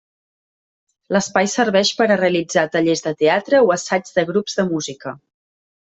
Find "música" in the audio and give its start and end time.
4.75-5.19